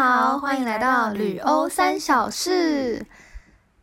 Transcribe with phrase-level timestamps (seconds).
[0.00, 3.04] 好，欢迎来到旅欧三小事。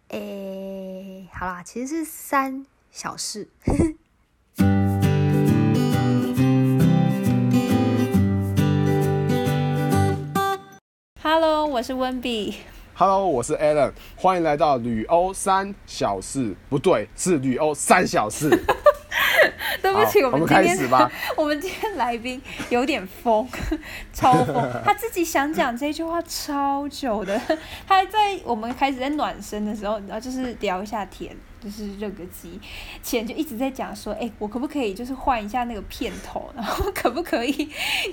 [0.07, 3.49] 诶，好啦，其实是三小事。
[11.21, 12.59] Hello，我是温比。
[12.93, 18.57] Hello，我是 Alan，欢迎来到旅欧三小事，不对，是旅欧三小事。
[19.81, 20.77] 对不起，我们们今天。
[21.35, 23.47] 我们今天来宾有点疯，
[24.13, 24.81] 超疯。
[24.83, 27.39] 他自己想讲这句话超久的，
[27.87, 32.59] 他还在我们开始在暖身的时候，你知道，就是聊一下天，就是热个机
[33.01, 37.67] 前就一直在讲说，哎、我可不可以就是换一下那个片头， 然后可不可以，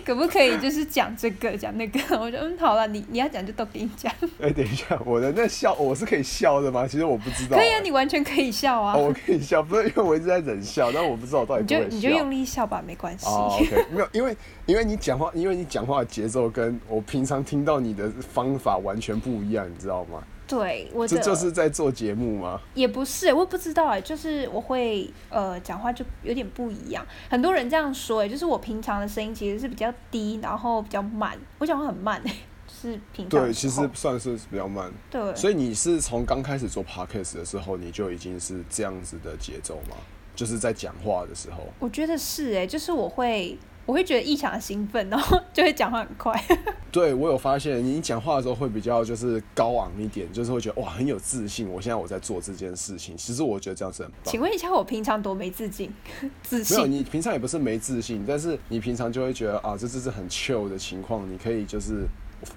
[0.06, 2.00] 可不可以就是讲这个讲那个？
[2.18, 6.86] 我就嗯好了，你你要讲就都给你讲，哎、等一下，我的那笑我是可以笑的吗？
[6.88, 11.84] 其实我不知道、可以啊，你完全可以笑啊，哦，我可以笑，不是因为我一直在忍笑，但我不知道我到底你就。
[11.92, 13.26] 你就用力笑吧，没关系。
[13.26, 20.22] 哦，OK，没有，因为因为你讲话，因为你讲话的节奏跟我平常听到你的方法完全不一样，你知道吗？
[20.46, 22.60] 对，我的这就是在做节目吗？
[22.74, 27.06] 也不是，我也不知道哎，就是我会呃讲话就有点不一样。
[27.30, 32.34] 很多人这样说哎，就是我平常的声音其实是比较低，然后比较慢，我讲话很慢哎，
[32.66, 34.92] 就是平常对，其实算是比较慢。
[35.10, 39.96] 对，所以你是从刚开始做 podcast 的时候，你就已经是这样子的节奏吗？
[40.34, 41.58] 就是在讲话的时候。
[41.78, 46.32] 我觉得是哎，就是我会我会觉得异常的兴奋，然后就会讲话很快。
[46.92, 51.68] 对我有发现，你讲话的时候会比较就是高昂一点，就是会觉得哇很有自信。
[51.68, 54.40] 我现在我在做这件事情，其实我觉得这样子很棒请。
[54.40, 55.92] 问一下，我平常多没自信、
[56.42, 56.98] 自信没有，信？
[56.98, 62.06] 你平常也不是没自信，但是你平常就会觉得啊，这这是很 chill 的情况，你可以就是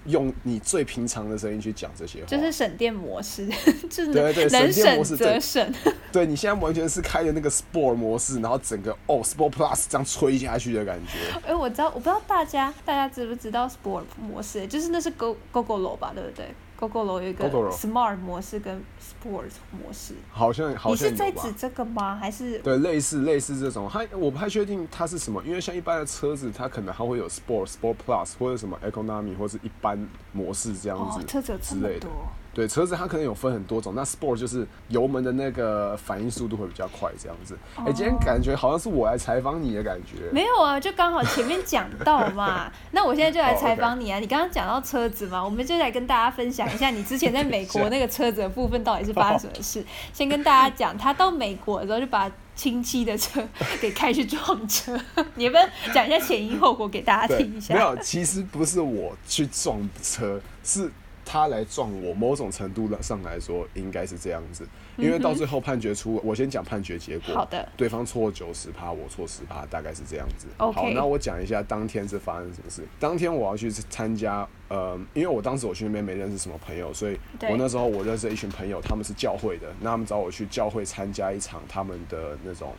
[0.05, 2.25] 用你最平常的声音去讲这些话。
[2.27, 3.47] 就是省电模式，
[3.89, 5.73] 就是对对能省电模式省则对省。
[6.11, 11.39] 对你现在完全是开的那个 Sport 模式，然后整个哦 Sport Plus 这样吹下去的感觉。
[11.47, 16.45] 哎、我知道，我不知道大家大家知不知道 Sport 模式，就是那是 Go GoGo 吧，对不对
[16.79, 20.13] ？GoGo 有一个 Smart 模式跟 Sport 模式。
[20.31, 21.51] 好像好你像你是在指？
[21.57, 22.15] 这个吗？
[22.15, 32.27] 还是对，类似类似这种，它我不太确定它是什么，因为像一般的车子，它可能还会有 Sport、Sport Plus 或者什么 Economy 或是一般模式这样子，哦车子有这之类的么多。？
[32.55, 37.57] 对，车子它可能有分很多种，那 Sport 就是油门的那个反应速度会比较快这样子。
[37.75, 40.31] 哎、今天感觉好像是我来采访你的感觉。
[40.31, 42.71] 没有啊，就刚好前面讲到嘛。
[42.91, 44.19] 那我现在就来哦采访你啊！
[44.19, 49.85] 你刚刚讲到车子嘛，我们就来跟大家分享一下你之前在美国那个车子的部分到底是发生什么事。
[50.13, 53.45] 先跟大家讲，他到美国的时候就把亲戚的车
[53.81, 54.97] 给开去撞车，
[55.35, 57.73] 你要不要讲一下前因后果给大家，听一下？
[57.73, 60.89] 没有，其实不是我去撞车，是
[61.25, 62.13] 他来撞我。
[62.13, 64.65] 某种程度上来说，应该是这样子。
[64.95, 67.33] 因为到最后判决出，我先讲判决结果。
[67.33, 70.47] 好的对方错九十趴，我错十趴，大概是这样子。
[70.57, 72.81] 好，那我讲一下当天是发生什么事。
[72.99, 77.19] 当天我要去参加，呃，因为我当时我去那边没认识什么朋友，所以
[77.49, 82.71] 我那时候我认识一群朋友，他们是教会的，那他们找我去教会参加一场他们的那种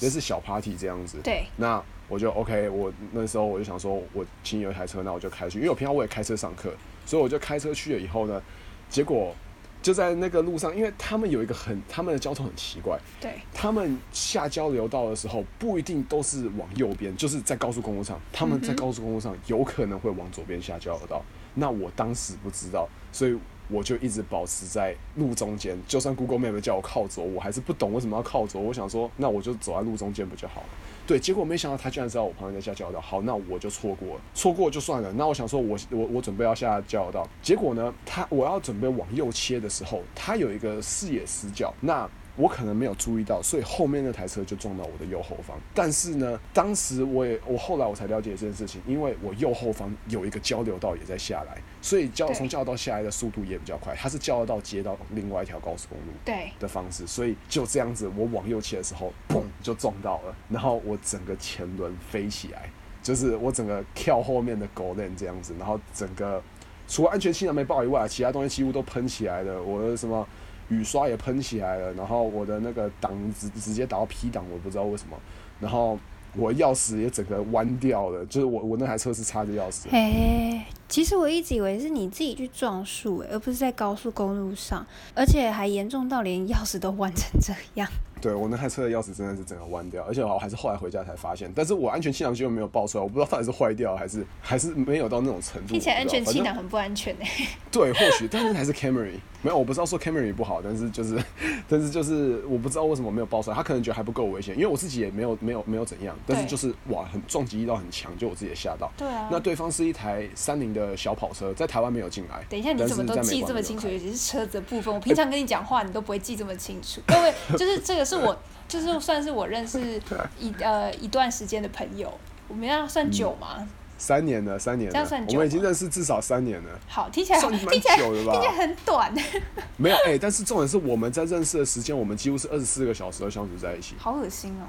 [0.00, 1.18] 类似小 party 这样子。
[1.22, 8.42] 对，那我就 OK，我那时候我就想说，我请有一台车，那我就开去，因为我平常我也开车上课，所以我就开车去了以后呢，
[8.88, 9.34] 结果
[9.82, 21.22] 就在那个路上，因为他们有一个很他们的交通很奇怪，对，他们下交流道的时候不一定都是往右边，就是在高速公路上，他们在高速公路上有可能会往左边下交流道。
[21.54, 23.38] 那我当时不知道，所以
[23.68, 25.78] 我就一直保持在路中间。
[25.86, 28.60] 就算 Google Map 叫我靠左，我还是不懂为什么要靠左。
[28.60, 30.66] 我想说，那我就走在路中间不就好了？
[31.06, 35.12] 对，结果没想到他居然知道我旁边在下交流道，好，那我就错过了，错过就算了。
[35.12, 45.56] 那我想说我，我我准备要下交流道，结果呢，他我要准备往右切的时候，他有一个视野死角，那我可能没有注意到，所以后面那台车就撞到我的右后方。
[45.72, 56.12] 但是呢，当时我也我后来我才了解这件事情，因为我右后方有一个交流道也在下来，所以交从交流道下来的速度也比较快，它是交流道接到另外一条高速公路。
[56.24, 62.68] 对，的方式，所以就这样子，我往右切的时候，砰就撞到了，然后我整个前轮飞起来，
[63.02, 66.42] 就是我整个跳后面的狗链这样子，然后整个
[66.88, 70.26] 除了安全气囊没爆以外，其他东西几乎都喷起来了，我的什么
[70.68, 75.16] 雨刷也喷起来了，然后我的那个档直直接打到 P 档，我不知道为什么，
[75.60, 75.98] 然后
[76.36, 84.84] 我钥匙也整个弯掉了，就是我我那台车是插着钥匙，嘿，其实我一直以为是你自己去撞树，而不是在高速公路上，
[85.14, 87.88] 而且还严重到连钥匙都弯成这样。
[88.24, 95.68] 对我那台车的钥匙真的是整个弯掉，而且我还是后来回家才发现，但是我安全气囊就没有爆出来，我不知道到底是坏掉还是还是没有到那种程度。
[95.68, 97.28] 听起来安全气囊囊很不安全哎。
[97.70, 101.22] 对，或许，但是还是 Camry 没有，我不知道说 Camry 不好，但是就是，
[101.68, 108.90] 但是就是我不知道为什么没有爆出来，他可能觉得还不够危险，因为我自己也没有没有没有怎样，但是就是哇，很撞击力道很强，就我自己也吓到。
[108.96, 109.28] 对啊。
[109.30, 112.42] 那对方是一台三菱的小跑车，在台湾没有进来。
[112.48, 113.86] 等一下，你怎么都记这么清楚？
[113.86, 117.02] 尤其是车子的部分，我 平常跟你讲话，你都不会记这么清楚。
[117.06, 118.36] 各位，就是这个是我，
[118.68, 120.00] 就是算是我认识
[120.38, 122.12] 一呃一段时间的朋友，
[122.48, 123.66] 我们要算久吗？
[123.96, 126.68] 三年了，三年了，我们已经认识至少三年了。
[126.88, 129.14] 好，听起来听起来听起来很短。
[129.78, 133.94] 没有哎，但是重点是我们在认识的时间，我们几乎是二十四个小时都相处在一起。
[133.96, 134.66] 好恶心哦！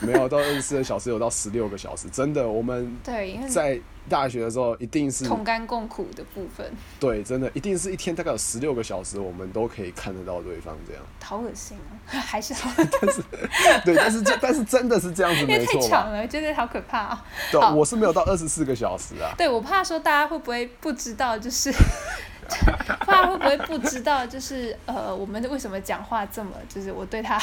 [0.00, 3.80] 没有到 二十四个小时，有到十六个小时，真的，我们对在。
[4.08, 6.70] 大学的时候一定是同甘共苦的部分。
[7.00, 11.02] 对，真的一定是一天大概有十六个小时，我们都可以看得到对方这样。
[11.22, 12.12] 好恶心啊！
[12.20, 13.22] 还是好，但是
[13.84, 15.80] 对，但是这但是真的是这样子，没错。
[15.80, 17.24] 太长了，觉得好可怕啊！
[17.50, 19.32] 对，我是没有到二十四个小时啊。
[19.36, 21.72] 对，我怕说大家会不会不知道，就是
[23.00, 27.40] 怕会不会不知道，就是呃，我们为什么讲话这么，就是我对他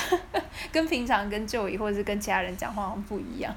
[0.72, 3.54] 跟平常跟就医或者是跟其他人讲话好像不一样。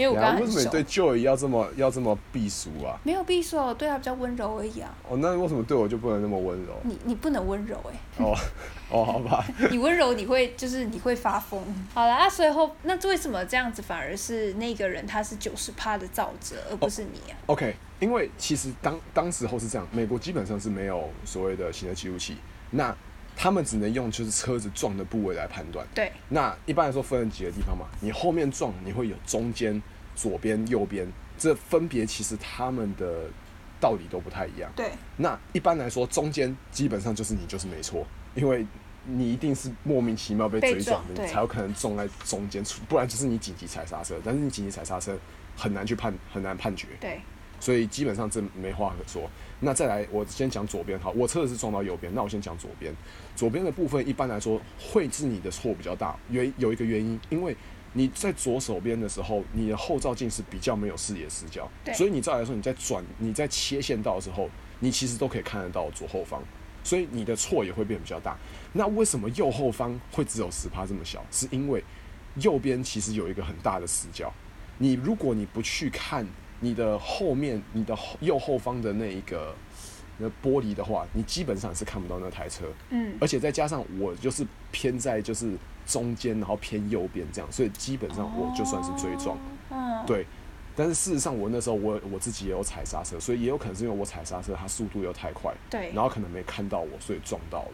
[0.00, 2.98] 因为什么你对 Joy 要这么要这么避俗啊？
[3.04, 4.94] 没有避俗，我对他比较温柔而已啊。
[5.08, 6.74] 哦，那为什么对我就不能那么温柔？
[6.82, 8.24] 你你不能温柔哎。
[8.24, 8.36] 哦
[8.90, 9.44] 哦，好吧。
[9.70, 11.62] 你温柔你会就是你会发疯。
[11.94, 22.36] 好了，那随后那为什么这样子反而是那个人他是九十趴的造者，而不是你啊？OK，因为其实当当时候是这样，美国基本上是没有所谓的行车记录器，
[22.70, 22.94] 那。
[23.42, 25.86] 他们只能用就是车子撞的部位来判断。
[25.94, 26.12] 对。
[26.28, 27.86] 那一般来说分几个地方嘛？
[27.98, 29.82] 你后面撞，你会有中间、
[30.14, 33.30] 左边、右边，这分别其实他们的
[33.80, 34.70] 道理都不太一样。
[34.76, 34.90] 对。
[35.16, 38.66] 那一般来说，中间基本上就是你就是没错，因为
[39.06, 44.16] 你一定是莫名其妙被追撞的，你才有可能撞在中间，不然就是你紧急踩刹车。
[44.22, 45.18] 但是你紧急踩刹车
[45.56, 46.88] 很难去判，很难判决。
[47.00, 47.18] 对。
[47.60, 49.30] 所以基本上这没话可说。
[49.60, 52.92] 那再来，我先讲左边好，我车子是撞到右边，那我先讲左边。
[53.36, 57.54] 左边的部分一般来说会是你的错比较大，原有一个原因，因为
[57.92, 64.48] 你在左手边的时候，你的后照镜是比较没有视野死角，所以你照来说你在转、你在切线道的时候，
[64.78, 66.42] 你其实都可以看得到左后方，
[66.82, 68.34] 所以你的错也会变比较大。
[68.72, 71.22] 那为什么右后方会只有十趴这么小？
[71.30, 71.84] 是因为
[72.36, 74.32] 右边其实有一个很大的死角，
[74.78, 76.26] 你如果你不去看。
[76.60, 79.54] 你的后面，你的右后方的那一个
[80.18, 82.66] 那玻璃的话，你基本上是看不到那台车。
[82.90, 83.16] 嗯。
[83.20, 89.36] 而且再加上我就是偏在就是中间，然后偏右边这样，所以基本上我就算是追撞。
[89.70, 90.04] 嗯。
[90.06, 90.26] 对。
[90.76, 95.52] 但是事实上，我那时候我我自己也有踩刹车，所以也有可能是因为我踩刹车，它速度又太快。
[95.68, 95.90] 对。
[95.92, 97.72] 然后可能没看到我，所以撞到了。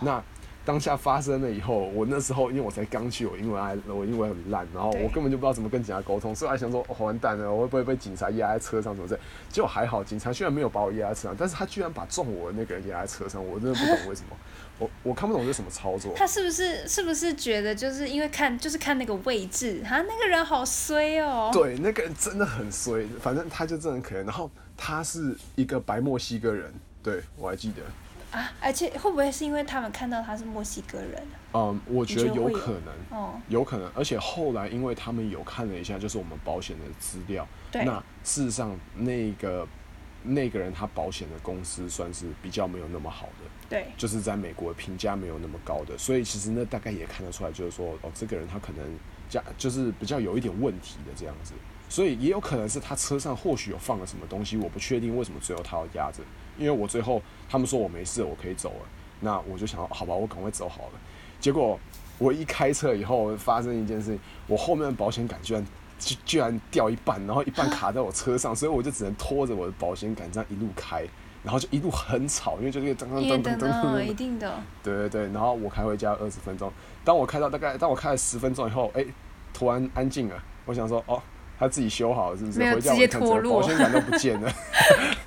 [0.00, 0.22] 那。
[0.64, 9.18] 当下发生了以后，我那时候因为我才刚去，我英文还我英文很烂，然后我根本就不知道怎么跟警察沟通，所以还想说哦完蛋了，我会不会被警察压在车上什么的？
[9.50, 14.36] 结果还好，警察居然没有把我压在车上，但是他居然把撞我的那个人压在车上，我真的不懂为什么，
[14.78, 16.14] 我我看不懂这什么操作。
[16.16, 21.50] 他是不是是不是觉得就是因为看就是看那个位置，他那个人好衰哦。
[21.52, 24.24] 对，那个人真的很衰，反正他就真的很可怜。
[24.24, 26.72] 然后他是一个白墨西哥人，
[27.02, 27.82] 对我还记得。
[28.34, 28.52] 啊！
[28.60, 31.22] 而且会不会是因为他们看到他是墨西哥人？
[31.52, 33.88] 嗯，我觉得有可能，哦，有可能。
[33.94, 37.46] 而且后来，因为他们有看了一下，就是我们保险的资料。
[37.70, 39.66] 对那事实上，那个
[40.24, 43.50] 那个人他保险的公司算是比较没有那么好的。
[43.68, 43.86] 对。
[43.96, 48.84] 就是在美国评价没有那么高的，所以其实那大概也看得出来，就是说哦，这个人他可能
[49.28, 51.54] 加就是比较有一点问题的这样子。
[51.88, 56.24] 所以也有可能是他车上或许有放了什么东西，我不确定为什么最后他要压着。
[56.58, 58.86] 因为我最后他们说我没事，我可以走了，
[59.20, 60.92] 那我就想，好吧，我赶快走好了。
[61.40, 61.78] 结果
[62.18, 65.66] 我一开车以后，发生一件事情，我后面的保险杆居然
[65.98, 71.06] 居居然掉一半，然后一半卡在我车上， 所以我就只能拖着我的保险杆这样一路开，
[71.42, 74.54] 然后就一路很吵，因为就那个噔噔噔噔噔，一定的。
[74.82, 76.72] 对对对，然后我开回家二十分钟，
[77.04, 79.04] 当我开到大概当我开了十分钟以后，哎，
[79.52, 81.20] 突然安静了，我想说，哦，
[81.58, 82.58] 他自己修好了是不是？
[82.60, 84.50] 回家我看整个保险杆都不见了。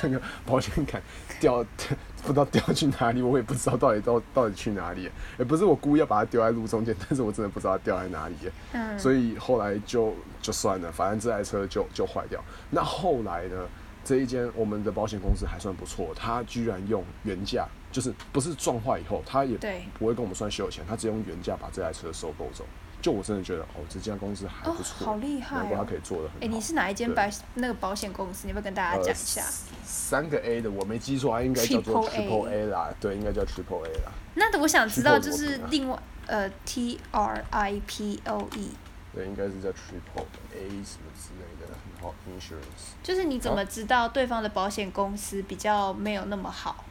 [0.00, 1.02] 整个保险杆
[1.40, 1.64] 掉，
[2.22, 5.10] 不知道掉去哪里，我也不知道到底到到底去哪里。
[5.38, 8.34] 也不是我故意要把它丢在路中间，但是我真的不知道它掉在哪里。
[8.72, 12.42] 嗯，所以后来就就算了，反正这台车就就坏掉。
[12.70, 13.66] 那后来呢？
[14.02, 19.58] 这一间我们的保险公司还算不错，他居然用原价，就是不是撞坏以后，他也
[19.98, 22.64] 不会跟我们算修钱，他只用原价把这台车收购走。
[23.00, 26.36] 就我真的觉得，哦，这家公司还不错，好厉害，难怪他可以做的很好。
[26.40, 28.46] 哎，你是哪一间白那个保险公司？
[28.46, 29.42] 你要不要跟大家讲一下？
[29.84, 34.12] 三个 A 的，我没记错，应该叫做 Triple A 啦，对，应该叫 Triple A 啦。
[34.34, 38.70] 那我想知道，就是另外呃 T R I P O E，
[39.14, 41.66] 对，应该是叫 triple A 什么之类的，
[41.96, 42.94] 然后 insurance。
[43.02, 46.84] 就是你怎么知道对方的保险公司比较没有那么好？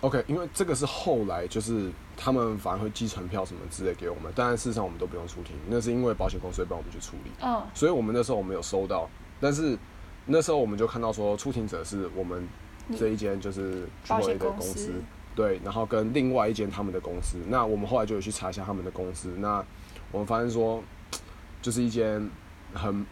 [0.00, 9.08] 哦，OK，因为这个是后来就是他们反而会寄传票什么之类给我们，当然事实上我们都不用出庭，那是因为保险公司会帮我们去处理，嗯所以我们那时候我们有收到，
[9.40, 9.76] 但是
[10.26, 12.46] 那时候我们就看到说出庭者是我们
[12.96, 14.66] 这一间就是保险的公司。
[14.66, 14.92] 公司，
[15.34, 19.64] 对，然后跟另外一间他们的公司，那我们后来就有去查一下他们的公司，那
[20.12, 20.82] 我们发现说
[21.60, 22.30] 就是一间
[22.72, 23.04] 很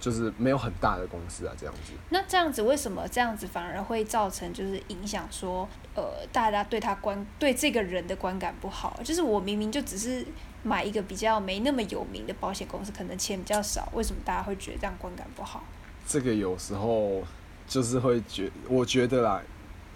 [0.00, 1.92] 就是没有很大的公司啊，这样子。
[2.10, 9.00] 那这样子为什么这样子反而会造成就是影响说，呃，大家对他观对这个人的观感不好？
[9.02, 10.24] 就是我明明就只是
[10.62, 15.64] 买一个比较没那么有名的保险公司，可能钱比较少，为什么大家会觉得这样观感不好？
[16.06, 17.22] 这个有时候
[17.66, 19.42] 就是会觉，我觉得啦，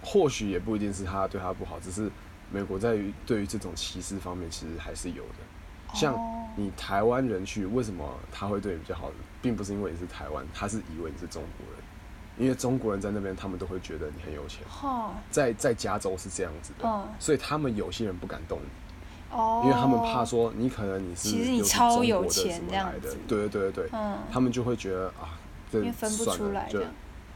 [0.03, 2.11] 或许也不一定是他对他不好，只是
[2.51, 5.95] 美国在于对于这种歧视方面其实还是有的。
[5.95, 9.09] 像哦你台湾人去，为什么他会对你比较好？
[9.43, 11.83] 并不是因为你是台湾，他是以为你是中国人，
[12.37, 25.37] 因为中国人在那边他们都会觉得你很有钱，哦，在在加州是这样子的，嗯所以他们有些人不敢动你，哦，因为他们怕说你可能你是其实你超有钱这样的子对对对对对，嗯，他们就会觉得啊，
[25.69, 26.87] 这分不出来对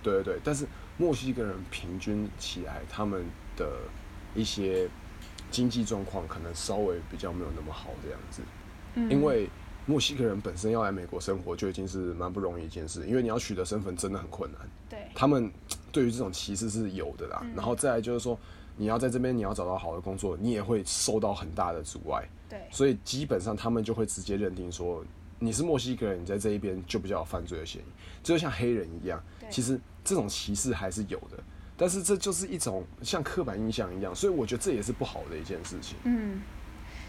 [0.02, 0.66] 对对，但是
[0.98, 3.26] 墨西哥人平均起来，他们
[3.58, 3.68] 的
[4.34, 4.88] 一些
[5.52, 8.42] 经济状况可能稍微比较没有那么好这样子，
[8.96, 9.10] 嗯。
[9.12, 9.50] 因为
[9.88, 15.50] 墨西哥人本身要来美国生活就已经是蛮不容易一件事，因为你要取得身份真的很困难，对，他们
[15.92, 17.40] 对于这种歧视是有的啦。
[17.44, 17.54] 嗯。
[17.56, 18.38] 然后再来就是说，
[18.76, 25.04] 你要在这边你要找到好的工作，你也会受到很大的阻碍，对，所以基本上他们就会直接认定说
[25.40, 27.86] 你是墨西哥人，你在这一边就比较有犯罪的嫌疑，
[28.22, 29.24] 就像黑人一样。
[29.50, 31.42] 其实这种歧视还是有的，
[31.78, 36.42] 但是这就是一种像刻板印象一样，所以我觉得这也是不好的一件事情，嗯，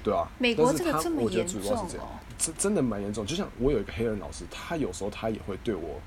[0.02, 0.28] 对啊。
[0.38, 3.26] 美国但是他这个这么我觉得严主要是这样重哦，这真的蛮严重。
[3.26, 6.00] 就像我有一个黑人老师，他有时候他也会对我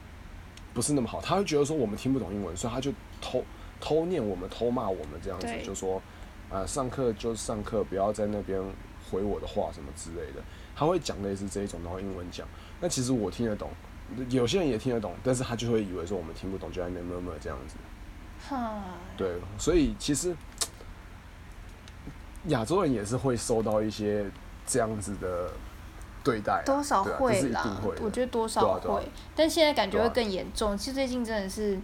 [0.73, 3.43] 不是那么好，他会觉得说我们听不懂英文，所以他就偷
[3.79, 6.01] 偷念我们、偷骂我们这样子，就说
[6.49, 8.61] 啊、上课就上课，不要在那边
[9.09, 10.41] 回我的话什么之类的。
[10.75, 12.47] 他会讲类似这一种，然后英文讲。
[12.79, 13.69] 那其实我听得懂，
[14.29, 17.75] 有些人也听得懂，但是他就会以为说我们听不懂，就在那边 murmur 这样子。
[18.49, 18.83] 哈，
[19.15, 20.35] 对，所以其实
[22.47, 24.25] 亚洲人也是会受到一些
[24.65, 25.49] 这样子的
[26.23, 30.77] 对待啊、多少会啦我觉得多少会，但现在感觉会更严重。
[30.77, 31.79] 其实最近真的是，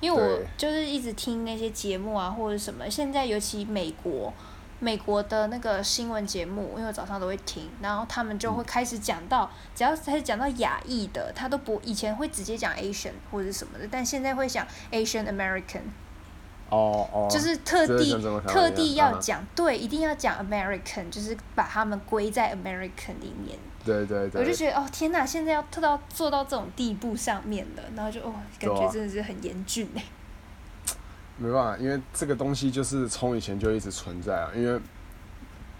[0.00, 4.32] 因为我就是一直听那些节目啊，或者什么，现在尤其美国。
[4.80, 15.80] 美国的那个新闻节目，因为我早上都会听，然后他们就会开始讲到，只要开始讲到亚裔的，他都不以前会直接讲 Asian 或者什么的，但现在会讲 Asian American，
[16.70, 18.12] 哦哦，就是特地
[18.46, 23.58] 特地要讲，对，一定要讲 American，就是把他们归在 American 里面。
[23.84, 29.88] 对对对，我就觉得哦天哪，现在要特到做到这种地步上面了，然后就哦感觉真的是很严峻。
[29.94, 30.04] 哎。
[31.40, 34.80] 没办法，因为这个东西就是从以前就一直存在啊，因为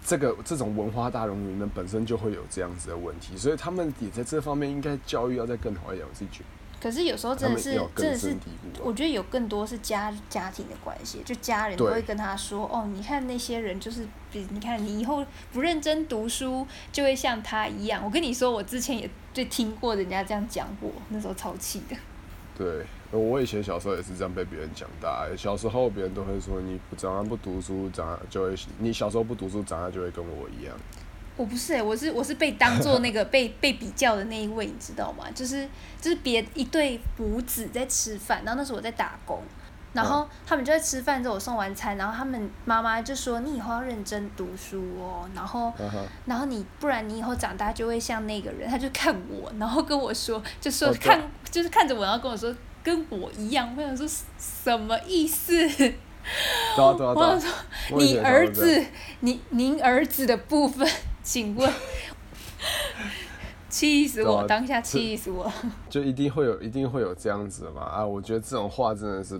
[0.07, 6.45] 这个这种文化大熔炉里面本身就会有这样子的问题，所以他们也在这方面应该教育要再更好一点，我自己觉得
[6.81, 8.37] 可是有时候真的是真的是。
[8.81, 18.05] 我觉得有更多是家家庭的关系，就家人都会跟他说，哦，你看那些人就是，比你看你以后不认真读书，就会像他一样。
[18.05, 21.97] 我跟你说，我之前也就听过人家这样讲过，那时候超气的。
[22.57, 25.37] 对，我以前小时候也是这样被别人讲大的。
[25.37, 30.77] 小时候别人都会说你不长大不读书，长大就会你小时候不读书，长大就会跟我一样。
[31.39, 35.25] 我不是哎、我是我是被当做那个 被被比较的那一位，你知道吗？
[35.35, 35.67] 就是
[36.01, 39.41] 就是别一对母子在吃饭，然后那时候我在打工，
[39.93, 45.73] 然后他们就在吃饭之后我送完餐，然后他们妈妈就说你以后要认真读书哦，然后
[46.27, 52.53] 然后你不然你以后长大就会像那个人，他就看我，然后跟我说， 就说看就是看着我，然后跟我说
[52.83, 55.65] 跟我一样，我想说什么意思？
[57.15, 57.51] 我想说。
[57.97, 58.85] 你儿子，
[59.21, 60.87] 你您儿子的部分，
[61.29, 61.71] 请问，
[63.69, 64.47] 气死我！
[64.47, 65.53] 当下这气死我！
[65.91, 68.07] 就一定会有，一定会有这样子嘛啊！
[68.07, 69.39] 我觉得这种话真的是，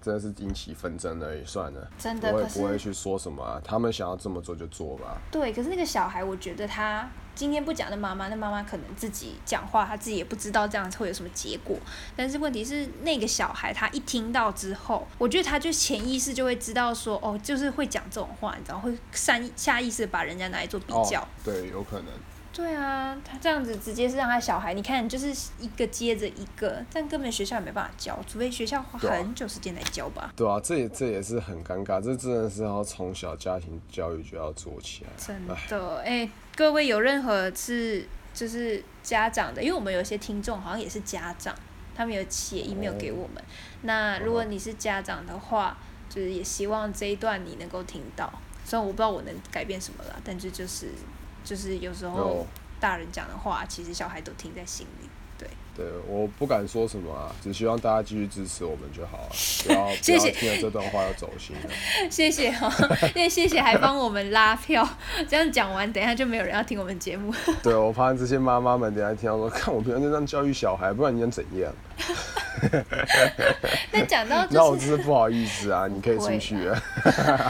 [0.00, 5.20] 真的是引起纷争而已，算了，真的，我也不会去说什么、啊，他们想要这么做就做吧。
[5.32, 11.74] 对，可是那个小孩，我觉得他今天不讲的妈妈，那妈妈可能自己讲话，她自己也不知道这样会有什么结果。
[12.14, 21.26] 但是问题是，那个小孩他一听到之后，我觉得他就潜意识就会知道说，哦，就是会讲这种话，你知道，会善下意识把人家拿来做比较。
[21.42, 22.08] 对，有可能。
[22.52, 30.32] 对啊，他这样子直接是让他小孩，你看就是一个接着一个，但根本学校也没办法教，除非学校花很久时间来教吧。
[30.34, 35.10] 对啊，这也这也是很尴尬，这真的是要从小家庭教育就要做起来。
[35.16, 41.54] 真的，哎、各位有任何是就是家长的，因为我们有些听众好像也是家长，
[41.94, 43.42] 他们有写 email 哦给我们。
[43.82, 45.78] 那如果你是家长的话，
[46.08, 48.32] 就是也希望这一段你能够听到。
[48.64, 50.88] 虽然我不知道我能改变什么啦，但是就是
[51.50, 52.46] 就是有时候
[52.78, 55.08] 大人讲的话，其实小孩都听在心里。
[55.36, 59.28] 对，对，我不敢说什么啊，只希望大家继续支持我们就好了，
[59.66, 61.70] 不要谢谢不要听了这段话要走心了。
[62.08, 62.72] 谢谢哈、
[63.16, 64.88] 因为谢谢还帮我们拉票，
[65.28, 67.34] 这样讲完，等一下就没有人要听我们节目。
[67.64, 71.72] 对，我怕这些妈妈们等一下听到说，看我平常就这样教育小孩，不然你能怎样？
[73.92, 76.82] 那讲到那我就是，真是不好意思啊，你可以出去了。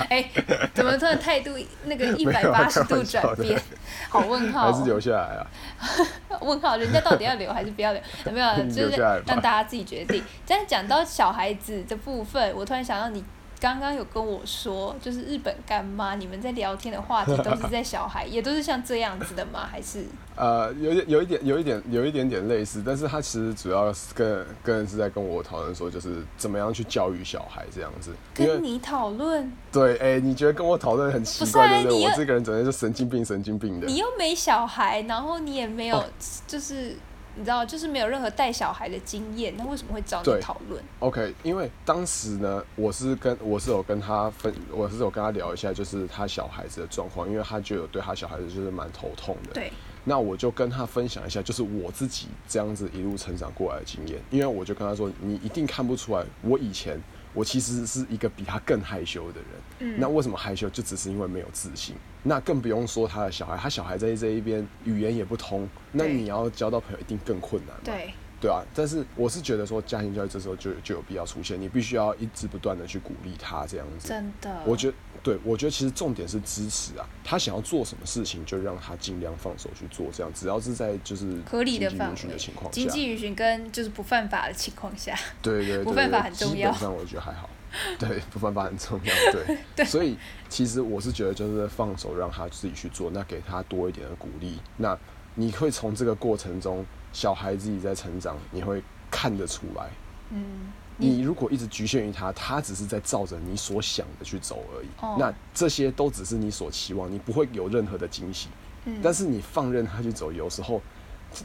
[0.09, 0.25] 哎、
[0.73, 1.51] 怎么突然态度
[1.85, 3.61] 那个一百八十度转变？
[4.09, 5.47] 好问号、哦，还是留下来啊？
[6.41, 8.03] 问号，人家到底要留还是不要留？
[8.27, 10.23] 有没有， 就是让大家自己决定。
[10.47, 13.25] 但讲到小孩子的部分，我突然想到你。
[13.61, 19.69] 刚刚有跟我说，就是日本干妈，你们在聊天的话题都是在小孩，也都是像这样子的吗？
[19.71, 28.13] 还是呃，有点有一点有一点有一点点类似，但是他其实主要是跟跟是在跟我讨论说，就是怎么样去教育小孩这样子。
[28.33, 29.53] 跟你讨论？
[29.71, 32.05] 对，哎、你觉得跟我讨论很奇怪，对不对？
[32.07, 33.87] 我这个人整天就神经病，神经病的。
[33.87, 36.05] 你又没小孩，然后你也没有，哦
[36.47, 36.97] 就是
[37.37, 49.55] 你知道，就是没有任何带小孩的经验，那为什么会找你讨论？OK，因为当时呢，我是跟我是有跟他分，我是有跟他聊一下，就是他小孩子的状况，因为他就有对他小孩子就是蛮头痛的。
[49.55, 49.73] 对，
[50.05, 57.01] 那我就跟他分享一下，就是我自己这样子一路成长过来的经验，因为我就跟他说，你一定看不出来，我以前
[57.35, 59.49] 我其实是一个比他更害羞的人。
[59.81, 60.69] 嗯那为什么害羞？
[60.71, 61.95] 就只是因为没有自信。
[62.23, 67.83] 那更不用说他的小孩，他小孩在这一边语言也不通，那你要交到朋友一定更困难嘛。
[67.83, 74.09] 对，对啊，但是我是觉得说家庭教育这时候就就有必要出现，你必须要一直不断的去鼓励他这样子。
[74.09, 74.55] 真的。
[74.67, 87.51] 我觉得，对我觉得其实重点是支持啊，他想要做什么事情就让他尽量放手去做，这样只要是在就是合理的经济范围允许的情，况下，经济允许跟就是不犯法的情况下，对对对不犯法很重要基本上我觉得还好，
[87.99, 90.17] 对，不犯法很重要，对， 对所以
[90.49, 94.99] 其实我是觉得就是放手让他自己去做，那给他多一点的鼓励，那
[95.35, 99.91] 你会从这个过程中，小孩自己在成长，你会看得出来。
[100.31, 104.89] 嗯，你如果一直局限于他，他只是在照着你所想的去走而已。
[105.01, 108.49] 哦那这些都只是你所期望，你不会有任何的惊喜。
[108.85, 110.81] 嗯但是你放任他去走，有时候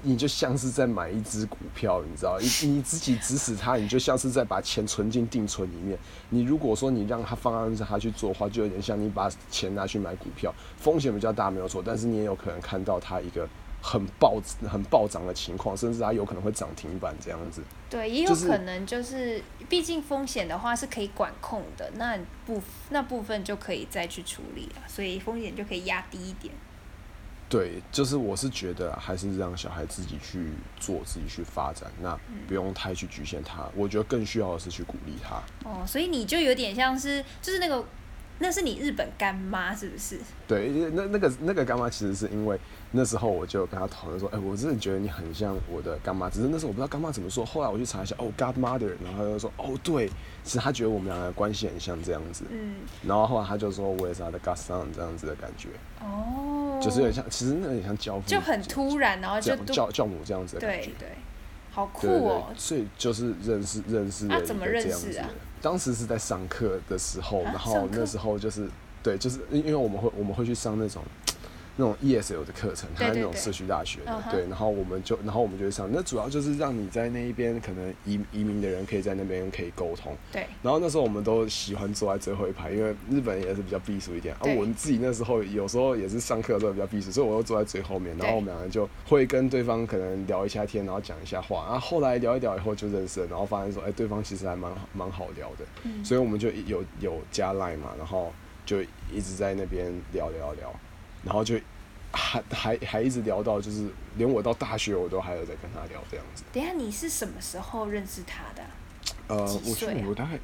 [0.01, 5.97] 你就像是在买一只股票，你知道，你你自己指使他，你就像是在把钱存进定存里面。
[6.29, 11.83] 你如果说你让他放任着他去做的话，就有点像你把钱拿去买股票，风险比较大，没有错。
[11.85, 13.47] 但是你也有可能看到它一个
[13.85, 17.61] 很暴很暴涨的情况，甚至它有可能会涨停板这样子。
[17.87, 22.17] 对，也有可能就是，毕竟风险的话是可以管控的，那
[22.47, 26.51] 部那部分就可以再去处理了，所以风险就可以压低一点。
[27.47, 33.69] 对，就是我是觉得啊还是让小孩自己去做，自己去发展，那不用太去局限他。
[33.75, 35.35] 我觉得更需要的是去鼓励他。
[35.63, 37.85] 哦，所以你就有点像是，就是那个，
[38.39, 40.19] 那是你日本干妈是不是？
[40.47, 42.59] 对，那那个那个干妈其实是因为
[42.91, 47.45] 那时候我就跟他讨论说，哎、我真的觉得你很像我的干妈，只是那时候我不知道干妈怎么说。
[47.45, 50.09] 后来我去查一下，哦，godmother，然后他就说，哦，对，
[50.43, 52.43] 其实他觉得我们两个关系很像这样子。
[52.49, 52.75] 嗯，
[53.07, 55.69] 然后后来他就说我也是他的 godson 这样子的感觉，
[56.01, 60.87] 哦，就是有点像，其实那有点像教父，就很突然，然后就教教母这样子的感觉。
[60.87, 61.09] 对对，
[61.71, 65.29] 好酷哦对，，所以就是认识认识了一啊怎么认识啊。
[65.65, 68.69] 当时是在上课的时候，啊然后那时候就是
[69.01, 71.01] 对，就是因因为我们会我们会去上那种
[71.77, 80.15] 那种 ESL 的课程，它那种社区大学的对，然后我们就然后我们就会上，那主要就是让你在那一边可能移移民的人可以在那边可以沟通。
[80.31, 84.33] 对，然后那时候我们都喜欢坐在最后一排，因为日本也是比较避暑一点。
[84.35, 88.15] 啊，我们自己那时候有时候也是上课的时候比较避暑，所以我都坐在最后面。
[88.17, 91.65] 然后我们两个就会跟对方可能聊一下天，然后讲一下话。
[91.65, 95.65] 然后后来聊一聊以后就认识了，然后发现说，哎，对方其实还蛮蛮好聊的。
[95.83, 98.31] 嗯所以我们就有有加 line 嘛，然后
[98.65, 100.73] 就一直在那边聊聊聊，
[101.25, 101.59] 然后就
[102.13, 106.45] 还还还一直聊到就是连我到大学我都还有在跟他聊这样子。
[106.53, 110.39] 等一下你是什么时候认识他的啊、呃，我几岁啊觉得我大概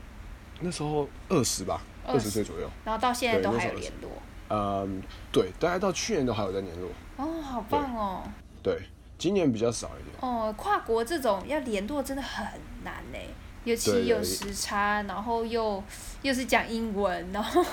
[0.59, 2.69] 那时候二十吧，二十20岁左右。
[2.83, 4.09] 然后到现在都还有联络？
[4.49, 6.89] 嗯，对，大概到去年都还有在联络。
[7.15, 8.23] 哦，好棒哦！
[8.61, 8.81] 对，
[9.17, 10.15] 今年比较少一点。
[10.19, 12.45] 哦，跨国这种要联络真的很
[12.83, 13.17] 难呢，
[13.63, 15.81] 尤其有时差，然后又
[16.21, 17.63] 又是讲英文，然后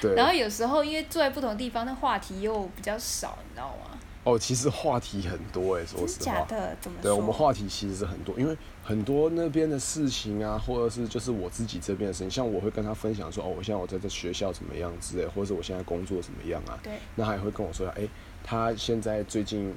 [0.00, 3.98] 对，然后有时候因为住在不同地方，那话题又比较少，你知道吗？
[4.22, 6.40] 哦，其实话题很多哎，说真实话。
[6.40, 6.76] 假的？
[6.78, 18.06] 怎么对，我们话题其实是很多，因为很多那边的事情啊，或者是就是我自己这边的事情，像我会跟他分享说，哦，我现在我在这学校怎么样之类，或者是我现在工作怎么样啊，对，那他也会跟我说，哎、
[18.44, 19.74] 他现在最近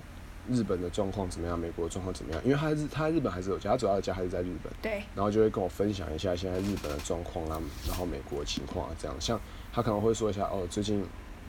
[0.49, 2.41] 日本的状况怎么样，美国的状况怎么样？
[2.43, 9.39] 因为他日他在日本还是有家，他主要的家还是在日本，对，然后就会跟我分享一下现在日本的状况啊，然后美国的情况啊，这样，像
[9.73, 11.03] 他可能会说一下，哦，最近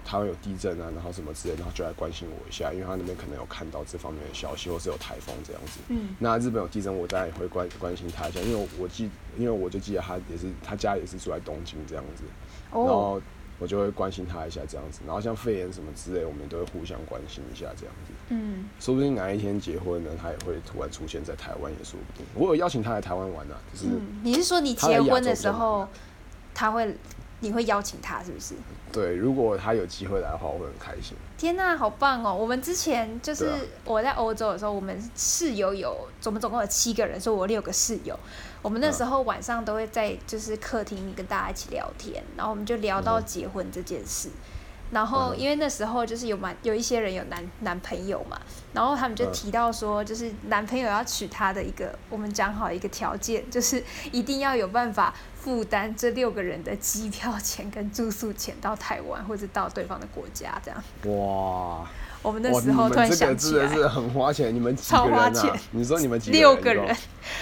[0.05, 5.81] 台湾有地震啊，然后什么之类，然后就来关心我一下，因为他那边可能有看到这方面的消息，或是有台风这样子。
[5.89, 12.25] 嗯，那日本有地震，我当然也会关关心他一下，因为我记，因为我就记得他也是他家也是住在东京这样子，
[12.73, 13.23] 然哦，后
[13.59, 22.27] 我就会关心他一下这样子，然后像肺炎什么之类，我们都会互相关心一下这样子，嗯，说不定哪一天结婚呢，他也会突然出现在台湾也说不定。
[22.35, 25.87] 我有邀请他来台湾玩啊，就是、嗯，你是说你结婚的时候，
[26.53, 26.97] 他会，
[27.45, 28.55] 你会邀请他是不是？
[28.91, 31.17] 对，如果他有机会来的话，我会很开心。
[31.37, 32.35] 天呐，好棒哦！
[32.35, 33.51] 我们之前就是
[33.85, 38.19] 我在欧洲的时候，我们室友有我们总共有七个人，所以我六个室友。
[38.63, 44.31] 我们那时候晚上都会在就是客厅里跟大家一起聊天，然后我们就聊到嗯结婚这件事。
[44.91, 48.39] 然后嗯因为那时候就是有蛮有一些人有男男朋友嘛，
[48.73, 60.83] 然后他们就嗯提到说，就是男朋友要娶她的一个，我们讲好一个条件，就是一定要有办法负担这六个人的机票钱跟住宿钱到台湾或者到对方的国家这样。
[61.05, 61.87] 哇，
[62.23, 65.53] 我们那哇，时候突然想起来，真的是很花钱，你们几超花钱？
[65.73, 66.97] 你说你们几个六个人人？，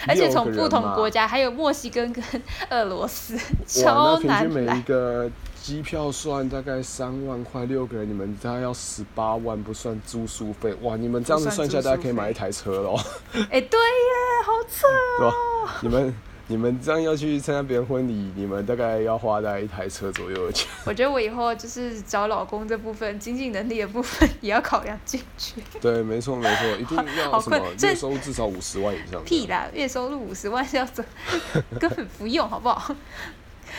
[0.09, 2.25] 而且从不同国家，还有墨西哥跟
[2.71, 4.83] 俄罗斯，超那平均每一难来。
[4.83, 5.31] 个
[5.63, 10.75] 机票算大概三万块，六个人你们大概要十八万，不算住宿费。
[10.83, 12.97] 哇，你们这样子算算下来，大家可以买一台车喽，
[13.33, 15.69] 哎、对耶，好扯对吧哦。？
[15.81, 16.15] 你们
[16.49, 20.69] 你们这样要去参加别人婚礼，你们大概要花大概一台车左右的钱。
[20.85, 25.63] 我觉得我以后就是找老公这部分，经济能力的部分也要考量进去。
[25.81, 29.23] 对，没错没错，一定要 好什么月收入至少五十万以上。
[29.25, 29.47] 屁！
[29.47, 31.05] 啦，月收入五十万是要怎，
[31.79, 32.93] 根本不用，好不好？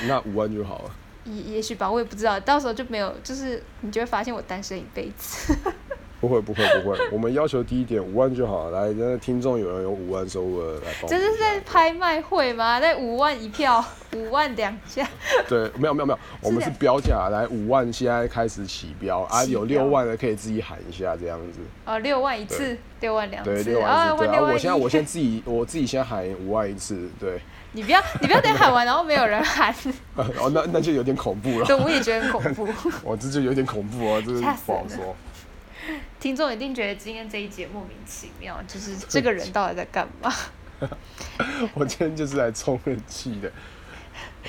[0.07, 0.95] 那五万就好了。
[1.25, 5.55] 也也许吧，我也不知道，到时候就没有，就是你就会发现我单身一辈子。
[6.23, 8.87] 不会不会不会，我们要求低一点，五万就好了。
[8.87, 11.19] 来，那听众有人有五万收入的来报名这。
[11.19, 12.79] 是在拍卖会吗？
[12.79, 13.83] 在五万一票，
[14.15, 15.05] 五万两下。
[15.49, 21.59] 对，没有没有没有，我们是的标价，来五万现在开始起标啊，有六标万的可以自己喊一下这样子。
[21.83, 27.37] 哦，六万一次，六万两对，次，六万啊，一次，对啊，我现在我先自己我自己先喊五万一次，对，
[27.73, 29.75] 你不要，你不要等喊完，然后没有人喊，
[30.15, 32.69] 哦，那那就有点恐怖了，对，我也觉得很恐怖。
[33.03, 35.13] 我这就有点恐怖啊，这是不好说。
[36.19, 40.33] 听众一定觉得今天这一节莫名其妙，就是这个人到底在干嘛？
[41.73, 43.51] 我今天就是来充人气的，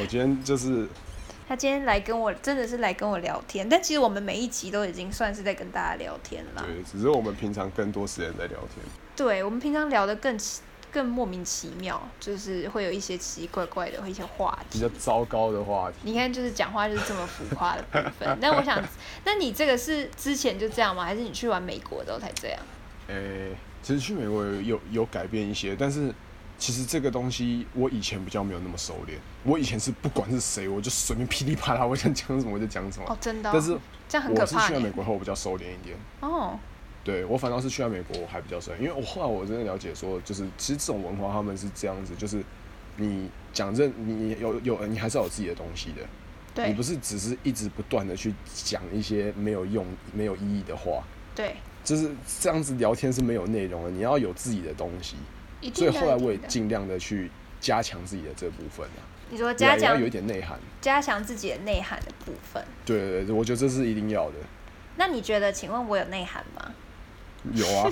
[0.01, 0.88] 我今天就是
[1.47, 6.64] 他今天来跟我，真的是来跟我聊天，但其实我们每一集都已经算是在跟大家聊天了。
[6.66, 8.85] 对，只是我们平常更多时间在聊天。
[9.14, 10.62] 对，我们平常聊的更奇
[10.94, 14.78] 更莫名其妙，就是会有一些奇奇怪怪的一些话题。
[14.78, 18.38] 比较糟糕的话题，你看，就是讲话就是这么浮夸的部分。
[18.40, 18.80] 那我想，
[19.24, 21.04] 那你这个是之前就这样吗？
[21.04, 22.61] 还是你去完美国之后才这样？
[23.09, 23.50] 诶、
[23.83, 26.14] 其实去美国有有有改变一些，但是
[26.57, 29.18] 其实这个东西我以前比较没有那么熟练。
[29.42, 33.07] 我以前是不管是谁，我就随便噼里啪啦，我想讲什么我就讲什么。
[33.09, 33.76] 哦，真的哦、但是
[34.09, 34.68] 这样很可我是怕。
[34.68, 35.96] 去了美国后，我比较收敛一点。
[36.20, 36.59] 哦，
[37.04, 42.42] 对我反倒是去了美国，我还比较熟练，因为我后来我真的了解说，就是其实这种文化他们是这样子，就是
[42.96, 46.00] 你讲认你有有你还是要有自己的东西的，
[46.54, 55.16] 对你不是只是一直不断的去讲一些没有用、没有意义的话，对，就是这样子聊天是没有内容的，你要有自己的东西。
[55.74, 60.58] 所以后来我也尽量的去加强自己的这部分啊，你说加强要有一点内涵。
[60.80, 62.62] 加强自己的内涵的部分。
[62.84, 64.36] 对对对，我觉得这是一定要的。
[64.96, 66.70] 那你觉得，请问我有内涵吗？
[67.52, 67.90] 有 啊，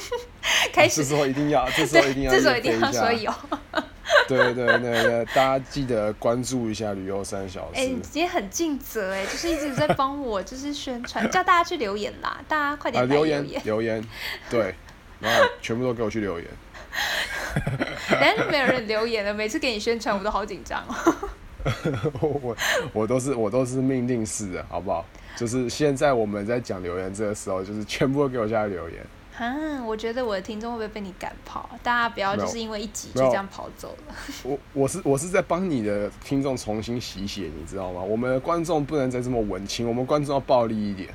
[0.72, 3.12] 开始这时候一定要， 这时候一定要，这时候一定要说说。
[3.12, 3.32] 有。
[4.28, 13.62] 对对对对，大家记得关注一下旅游三小哎、你时今天很尽责哎，就是一直在帮我，就是宣传，叫大家去留言啦，大家快啊，点来留言留言。
[13.64, 14.04] 留言，
[14.50, 14.74] 对，
[15.20, 16.46] 然后全部都给我去留言。
[18.10, 21.30] 但是没有人留言了，每次给你宣传，我都好紧张哦。
[22.20, 22.56] 我
[22.92, 25.04] 我都是我都是命令式的，好不好？
[25.36, 28.98] 就是现在我们在讲留言这个时候，就是全部都给我下来留言。
[29.50, 31.68] 哈，我觉得我的听众会不会被你赶跑？
[31.82, 34.14] 大家不要就是因为一集就这样跑走了。
[34.44, 38.00] 我我是我是在帮你的听众重新洗血，你知道吗？
[38.00, 41.12] 我们的观众不能再这么文青，我们观众要暴力一点，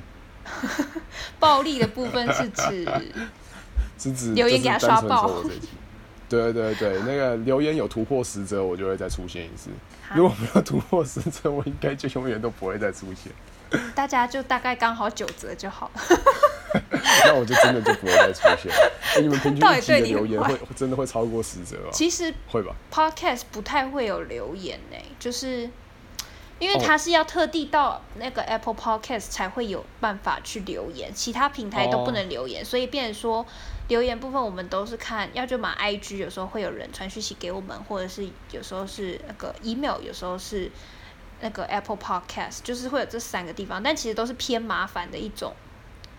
[1.40, 2.88] 暴力的部分是指
[3.98, 5.42] 是指留言给他刷爆
[6.28, 9.70] 对对对，那个留言有突破十则，我就会再出现一次。
[10.14, 13.32] 如果没有突破十则，我应该就永远都不会再出现。
[13.94, 16.00] 大家就大概刚好九折就好了。
[17.24, 21.88] 那我就真的就不会再出现你们平均一集的留言会真的会超过十则吗？
[21.92, 25.68] 其实会吧？podcast 不太会有留言呢、就是
[26.58, 33.46] 因为哦它是要特地到那个 Apple Podcast 才会有办法去留言，其他平台都不能留言，所以变成说
[33.86, 40.68] 留言部分我们都是看，要就买 IG，有时候会有人传讯息给我们，或者是有时候是那个 email，有时候是
[41.40, 45.54] 那个 Apple Podcast，就是会有这三个地方，但其实都是偏麻烦的一种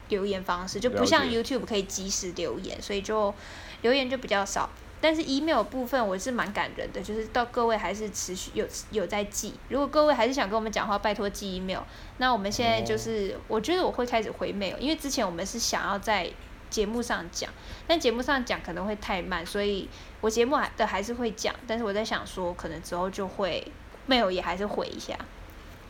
[0.09, 3.33] 留言方式，就不像 YouTube 可以及时留言，所以就
[3.81, 4.69] 留言就比较少。
[5.01, 9.53] 但是 email 部分我是蛮感人的，就是到各位还是持续有有在寄。
[9.69, 11.79] 如果各位还是想跟我们讲话，拜托寄 email。
[12.17, 16.29] 那我们现在就是，我觉得我会开始回 mail，因为之前我们是想要在
[16.69, 17.49] 节目上讲，
[17.87, 19.87] 但节目上讲可能会太慢，所以
[20.19, 23.65] 我节目还的还是会讲，但是我在想说，可能之后就会
[24.09, 25.17] mail 也还是回一下，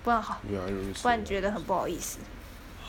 [0.04, 0.40] 不然好。
[1.02, 2.20] 不然觉得很不好意思。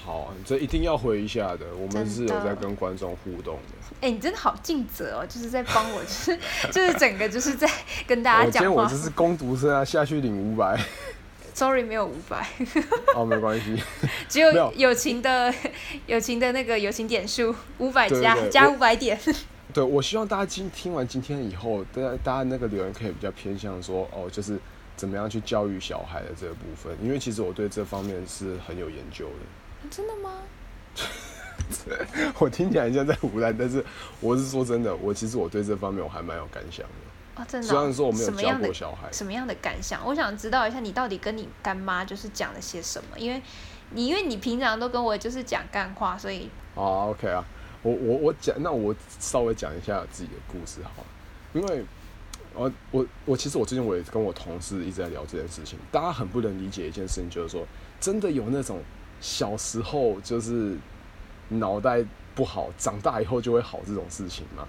[0.04, 1.66] 好，这一定要回一下的。
[1.78, 3.96] 我们是有在跟观众互动的。
[4.00, 6.38] 哎、你真的好尽责哦，就是在帮我，就是
[6.72, 7.70] 就是整个就是在
[8.06, 8.52] 跟大家讲话。
[8.52, 10.80] 今天我这是攻读生啊，下去领五百。
[11.52, 12.48] Sorry，没有五百，
[13.14, 13.76] 哦，没关系。
[14.28, 15.52] 只有友情的
[16.06, 19.18] 友情的那个友情点数五百加加五百点。
[19.74, 24.58] 对，我希望大家今听完今天以后，大家大家那个留言可以比较偏向说，哦，就是
[24.96, 29.32] 怎么样去教育小孩的这个部分，因为其实我对这方面是很有研究的。
[29.88, 30.42] 真的吗？
[32.40, 33.84] 我听起来像在胡乱，但是
[34.20, 37.42] 我是说真的，我其实我对这方面我还蛮有感想的。
[37.42, 40.04] 哦，真的哦、虽然说我没有教过小孩，什么样的感想？
[40.04, 43.40] 我想知道一下你到底跟你干妈就是讲了些什么，因为
[43.90, 47.44] 你因为你平常都跟我就是讲干话，所以好，OK 啊，
[47.82, 51.06] 我我我讲，那我稍微讲一下自己的故事好了，
[51.52, 51.84] 因为，
[52.52, 57.64] 我我我其实我最近我也跟我同事一直在聊这件事情，大家很不能理解一件事情，就是说
[58.00, 58.82] 真的有那种
[59.20, 60.76] 小时候就是
[61.48, 62.04] 脑袋
[62.34, 64.66] 不好，长大以后就会好这种事情吗？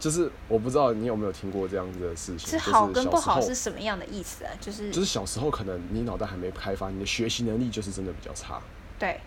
[0.00, 4.50] 就是我不知道你有没有听过这样子的事情，是就是好跟不好是什么样的意思啊？
[4.60, 8.60] 就是就是小时候可能你脑袋还没开发，你的学习能力就是真的比较差。
[8.98, 9.20] 对，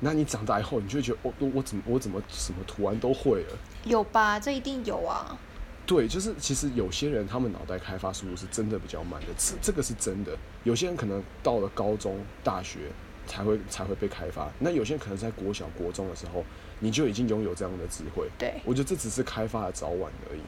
[0.00, 3.58] 那你长大以后，你就会觉得，我、我我怎么我怎么什么图案都会了？
[3.84, 4.40] 有吧？
[4.40, 5.38] 这一定有啊。
[5.86, 10.36] 对，就是其实有些人他们脑袋开发速度是真的比较慢的，这这个是真的。
[10.64, 12.90] 有些人可能到了高中、大学
[13.26, 16.44] 才会才会被开发，那有些人可能在国小、国中的时候，
[16.80, 18.28] 你就已经拥有这样的智慧。
[18.38, 20.40] 对，我觉得这只是开发的早晚而已。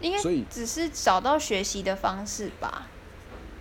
[0.00, 2.88] 应该所以只是找到学习的方式吧。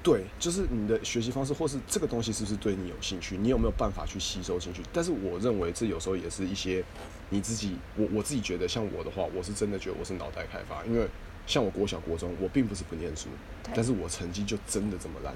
[0.01, 4.81] 对，就是你的学习方式，或是这个东西是不是对你有兴趣，你有没有办法去吸收进去？
[4.91, 6.83] 但是我认为这有时候也是一些
[7.29, 11.07] 你自己，我我自己觉得，像我的话，我是真的觉得我是脑袋开发，因为
[11.47, 13.29] 像我国小国中，我并不是不念书，
[13.73, 15.33] 但是我成绩就真的这么烂，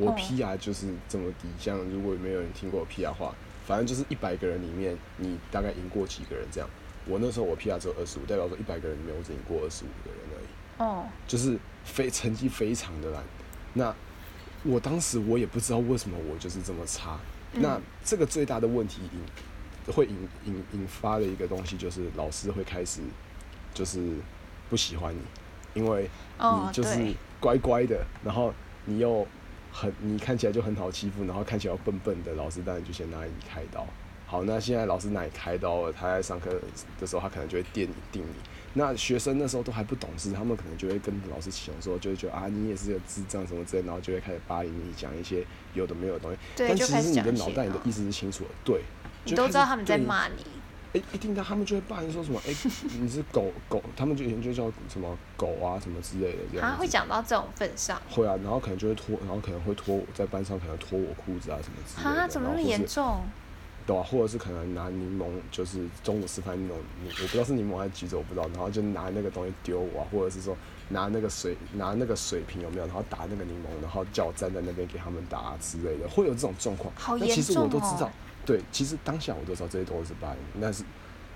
[0.00, 1.48] 我哦 PR 就是这么低。
[1.58, 3.34] 像如果没有人听过我 PR 话，
[3.66, 6.68] 反正就是一百个人里面，你大概赢过几个人这样。
[7.06, 10.46] 我那时候我 PR 只有二十五，代表说一百个人里面我只赢过二十五个人而已。
[10.82, 13.22] 哦，就是非成绩非常的烂。
[13.74, 13.94] 那
[14.64, 17.18] 我当时我也不知道为什么我就是这么差。
[17.52, 23.00] 嗯那这个最大的问题引会引引引发的一个东西就是老师会开始
[23.74, 23.98] 就是
[24.68, 25.20] 不喜欢你，
[25.74, 26.08] 因为
[26.38, 29.26] 哦你就是乖乖的，然后你又
[29.72, 33.86] 很你看起来就很好欺负，然后看起来又笨笨的，老师当然就先拿你开刀。
[34.26, 36.50] 好，那现在老师拿你开刀了，他在上课
[37.00, 38.34] 的时候，他可能就会电你、定你。
[38.74, 46.38] 那学生那时候都还不懂事，他们可能就会跟老师起哄说，就会觉得啊，你也是个智障什么之类，然后就会开始霸凌你，讲一些有的没有的东西。
[46.54, 48.82] 对，但就开其实你的脑袋你的意思是清楚的，对，
[49.24, 50.44] 你都知道他们在骂你。
[50.92, 52.54] 哎、一听到他们就会抱怨说什么，哎、
[53.00, 56.72] 你是狗狗，他们就以前就叫什么狗啊什么之类的这样子。
[56.72, 62.22] 他会讲到这种份上，会啊，然后可能就会脱，然后可能会脱我在班上可能脱我裤子啊什么之类的。
[62.22, 63.20] 哈，怎么那么严重？
[63.86, 70.56] 对啊，或者是可能拿柠檬，就是中午吃饭那种，我不知道是柠檬还是橘子，我不知道，然后就拿那个东西丢我、啊，或者是说
[70.88, 76.92] 拿那个水拿那个水瓶有没有，然后打那个柠檬，然后叫我站在那边给他们打、啊、之类的，会有这种状况。
[76.96, 78.10] 好严那其实我重哦都知道，
[78.46, 80.84] 对，其实当下我都知道这些都是霸凌，但是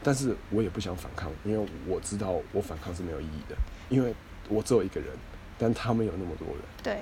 [0.03, 3.57] 但是我也不想反抗，因为我知道我反抗是没有意义的，
[3.89, 4.15] 因为
[4.49, 5.11] 我只有一个人，
[5.59, 6.99] 但他们有那么多人，对，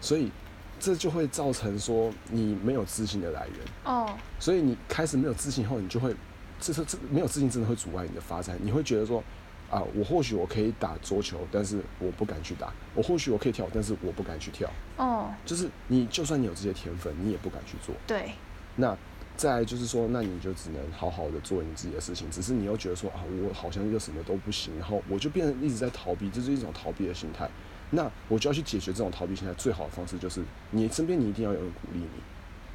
[0.00, 0.30] 所以
[0.78, 3.56] 这就会造成说你没有自信的来源。
[3.84, 6.14] 哦，所以你开始没有自信后，你就会，
[6.60, 8.58] 这是这没有自信真的会阻碍你的发展。
[8.60, 9.22] 你会觉得说，
[9.70, 14.70] 啊，我或许我可以打桌球，但是我不敢去打；我或许我可以跳，但是我不敢去跳。
[14.96, 17.94] 哦，就是你就算你有这些天分，你也不敢去做。
[18.06, 18.32] 对，
[18.76, 18.96] 那
[19.36, 22.30] 再来就是说，那你就只能好好的做你自己的事情。
[22.30, 27.48] 只是你又觉得说啊，我好像又什么都不行，然后我就变成一直在逃避，这是一种逃避的心态。
[27.90, 32.08] 那我就要去解决这种逃避心态，最好的方式就是你身边你一定要有人鼓励你。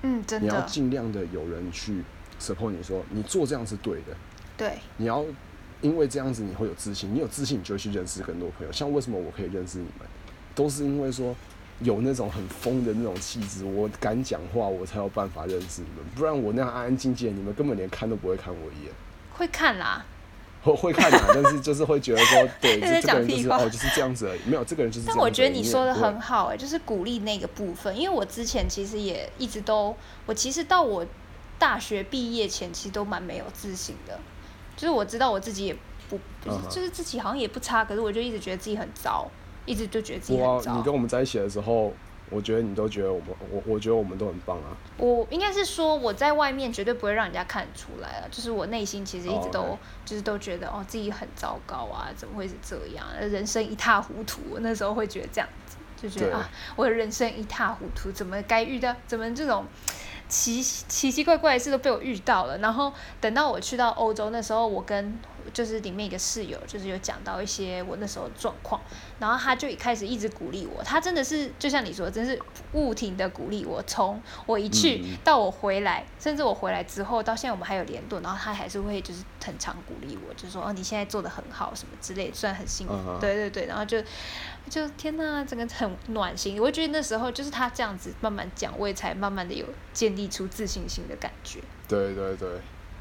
[0.03, 2.03] 嗯，真的你要，尽量的有人去
[2.39, 4.15] support 你说你做这样是对的，
[4.55, 5.25] 对，你要
[5.81, 8.71] 因为这样子你会有自信，你有自信你就会去认识更多朋友。
[8.71, 10.07] 像为什么我可以认识你们，
[10.55, 11.35] 都是因为说
[11.81, 16.05] 有那种很疯的那种气质，我敢讲话，我才有办法认识你们。
[16.15, 18.93] 不然我那样安安静静，你们根本连看都不会看我一眼。
[19.31, 20.05] 会看啦，
[20.61, 24.39] 会会看啦， 但是就是会觉得说，对， 在这这个人就是哦，就是这样子而已。
[24.45, 25.07] 没有这个人就是。
[25.07, 31.05] 但我觉得你说的很好哎、就是鼓励那个部分，因为我之前其实也一直都，我其实到我
[31.57, 34.19] 大学毕业前，其实都蛮没有自信的，
[34.75, 35.75] 就是我知道我自己也
[36.09, 36.19] 不，
[36.69, 39.25] 就是自己好像也不差，可是我就一直觉得自己很糟，
[39.69, 40.73] 一直就觉得自己我啊很糟。
[40.75, 41.93] 你跟我们在一起的时候，
[42.31, 44.75] 我觉得你都觉得我们，我我觉得我们都很棒啊。
[44.97, 53.05] 我应该是说我在外面绝对不会让人家看出来了，就是我内心其实一直都、就是都觉得哦自己很糟糕啊，怎么会是这样？
[53.19, 59.65] 人生一塌糊涂，那时候会觉得这样子，就觉得啊，我的人生一塌糊涂，怎么该遇到怎么这种
[60.27, 62.57] 奇奇奇怪怪的事都被我遇到了。
[62.59, 65.17] 然后等到我去到欧洲那时候，我跟
[65.53, 68.81] 就是里面一个室友，就是有讲到一些我那时候的状况，
[69.19, 72.39] 然后他就一开始一直鼓励我，他真的是就像你说，真是
[72.71, 84.01] 不停的鼓励我，从我一去嗯到我回来，甚至我回来之后到现在我们还有联络，然后他还是会就是很常鼓励我，就说哦你现在做的很好什么之类的，虽然很辛苦，对对对，然后就
[84.69, 86.61] 就天呐，整个很暖心。
[86.61, 91.59] 我觉得那时候就是他这样子慢慢讲，我也才慢慢的有建立出自信心的感觉。
[91.87, 92.47] 对对对，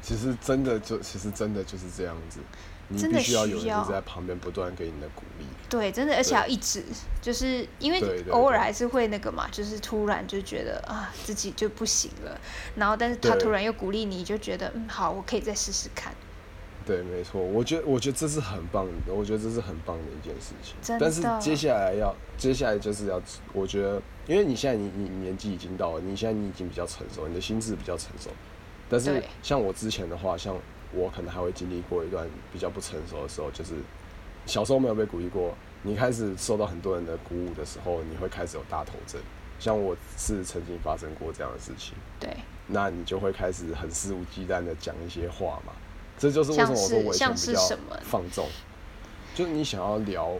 [0.01, 2.39] 其实真的就其实真的就是这样子，
[2.87, 5.45] 你必须要有人在旁边不断给你的鼓励。
[5.69, 6.83] 对，真的，而且要一直，
[7.21, 12.39] 就是因为偶尔还是会那个嘛，就是突然就觉得啊自己就不行了，
[12.75, 16.13] 然后但是他突然又鼓励你，就觉得嗯好，我可以再试试看。
[16.85, 20.73] 对，没错，我觉得我觉得这是很棒的，我觉得这是很棒的一件事情。
[20.81, 23.21] 真但是的接下来要，接下来就是要，
[23.53, 28.31] 我觉得，因为你现在你你年纪已经到了，你现在你已经比较成熟，你的心智比较成熟。
[28.89, 30.55] 但是像我之前的话，像
[30.91, 33.73] 我可能还会经历过一段比较不成熟的时候，就是
[34.45, 39.21] 小时候没有被鼓励过，你开始受到很多人的鼓舞的时候，你会开始有大头症。
[39.59, 41.93] 像我是曾经发生过这样的事情。
[42.19, 42.33] 对，
[42.67, 45.73] 那你就会开始很肆无忌惮的讲一些话嘛。
[46.17, 47.61] 这就是为什么我说我以前比较
[48.03, 48.47] 放纵，
[49.35, 50.33] 就是你想要聊，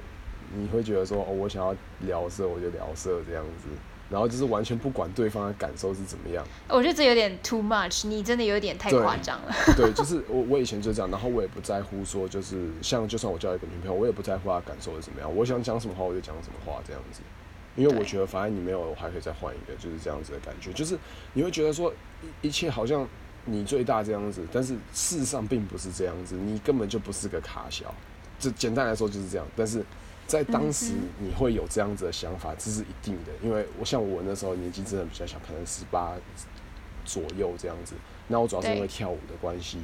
[0.56, 3.68] 你会觉得说哦，我想要聊色我就聊色这样子，
[4.10, 6.46] 然后就是完全不管对方的感受是怎么样。
[6.68, 9.54] 我觉得这有点 too much，你真的有点太夸张了。
[9.76, 17.22] 对，就是我我以前就这样，然后我也不在乎说就是像就算我交一个女朋友，我也不在乎她感受是怎么样，我想讲什么话我就讲什么话这样子。
[17.76, 20.74] 因为我觉得反正你没有，我还可以再换一个，就是这样子的感觉。
[20.74, 20.98] 就是
[21.34, 21.94] 你会觉得说
[22.42, 23.08] 一一切好像
[23.46, 27.94] 你最大这样子，但是事实上并不是这样子，你根本就不是个卡小。
[28.38, 29.48] 这简单来说就是这样。
[29.56, 29.86] 但是
[30.30, 33.32] 在当时嗯你会有这样子的想法，这是一定的。
[33.42, 36.14] 因为我像我那时候年纪真的比较小，可能十八
[37.04, 37.96] 左右这样子。
[38.28, 39.80] 那我主要是因为跳舞的关系，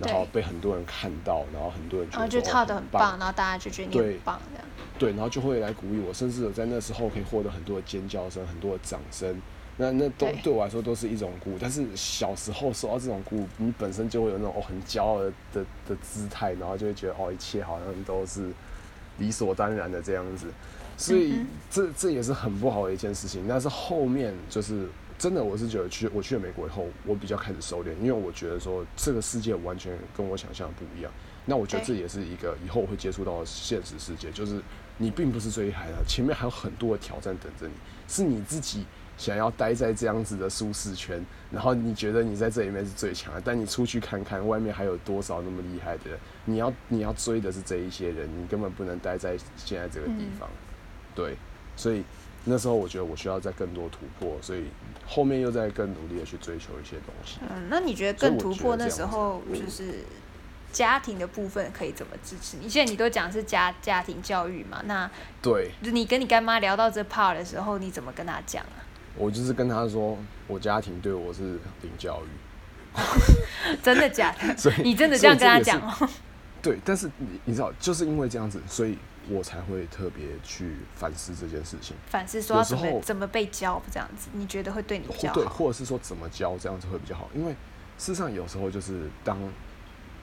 [0.00, 4.66] 然后被很多人看到，然后很多人觉然后得就跳的很棒棒，然后大家就觉得你很棒这样。
[4.98, 9.40] 对，然后就会来鼓励我，甚至在那时候可以获得很多的尖叫声、很多的掌声。
[9.76, 18.50] 那那都对对我来说都是一种鼓舞，但是小时候受到这种鼓舞，你本身就会有那种哦很骄傲的的的姿态，然后就会觉得哦一切好像都是
[19.18, 20.46] 理所当然的这样子，
[20.96, 23.46] 所以嗯这这也是很不好的一件事情。
[23.48, 31.12] 但是后面就是真的，我是觉得去我去了美国以后，我比较开始收敛，因为我觉得说这个世界完全跟我想象的不一样。
[31.46, 34.60] 那我觉得这也是一个以后我会接触到的现实世界，就是
[34.96, 37.74] 你并不是最厉害的，前面还有很多的挑战等着你，
[38.08, 38.84] 是你自己
[39.16, 50.48] 想要待在这样子的舒适圈，然后你觉得你在这里面是最强的，但你出去看看外面还有多少那么厉害的人，你要你要追的是这一些人，你根本不能待在现在这个地方，
[51.14, 51.36] 对，
[51.76, 52.02] 所以
[52.44, 54.64] 那时候我觉得我需要再更多突破，所以
[55.06, 57.38] 后面又在更努力的去追求一些东西。
[57.48, 60.00] 嗯，那你觉得更突破那时候嗯就是
[60.72, 62.68] 家庭的部分可以怎么支持你？
[62.68, 65.08] 现在你都讲是家家庭教育嘛，那
[65.40, 68.82] 对，你跟你干妈聊到这 part 的时候，你怎么跟她讲啊？
[69.16, 72.28] 我就是跟他说，我家庭对我是零教育。
[73.82, 74.82] 真的假的 所以？
[74.82, 76.08] 你真的这样跟她所以这讲哦？
[76.62, 78.96] 对，但是你你知道，就是因为这样子，所以
[79.28, 85.52] 我才会特别去反思这件事情，反思说要怎么怎么被教这样子，你觉得会对你比较或对，好？
[85.54, 87.28] 或者是说怎么教这样子会比较好。
[87.34, 87.52] 因为
[87.98, 89.36] 事实上有时候就是当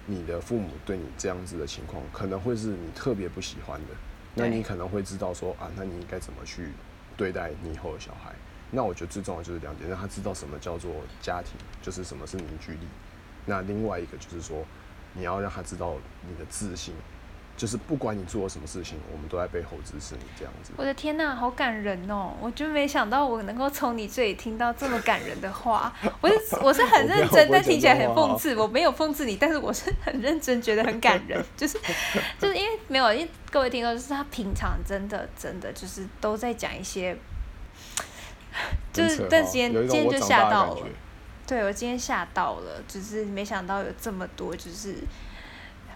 [0.06, 3.88] 你的父母对你这样子的情况，可能会是你特别不喜欢的，
[4.34, 6.69] 那你可能会知道说啊，那你应该怎么去
[7.17, 8.34] 对待你以后的小孩。
[8.72, 12.88] 那我觉得最重要的就是两点，让他知道什么叫做家庭，就是什么是凝聚力。
[13.46, 14.64] 那另外一个就是说，
[15.14, 15.96] 你要让他知道
[16.28, 16.94] 你的自信，
[17.58, 20.72] 就是不管你做了什么事情，我们都在背后支持你这样子。
[20.78, 22.34] 我的天呐，好感人哦！
[22.40, 25.94] 我就没想到我能够从你这里听到这么感人的话。
[26.22, 28.56] 我是我是很认真，但听起来很讽刺。
[28.56, 31.44] 我没有讽刺你，但是我是很认真，觉得很感人。
[31.58, 31.78] 就是
[32.40, 37.17] 就是因为没有，因为各位听众，就是他平常真的真的就是都在讲一些，
[38.93, 40.87] 就是但今天今天就吓到了。
[41.47, 44.95] 对我今天吓到了，只是没想到有这么多，就是。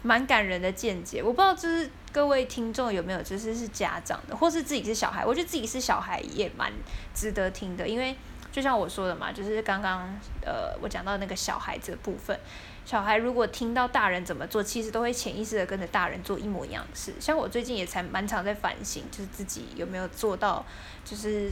[0.03, 6.71] 蛮感人的见解，我不知道就是各位听众有没有就是是家长的，或是自己是小孩，我觉得自己是小孩也蛮
[7.15, 8.15] 值得听的，因为
[8.51, 12.39] 就像我说的嘛，就是刚刚呃我讲到那个小孩子的部分，
[12.85, 17.11] 小孩如果听到大人怎么做，其实都会潜意识的跟着大人做一模一样的事。
[17.19, 20.63] 像我最近也才蛮常在反省，就是自己有没有做到，
[21.03, 21.51] 就是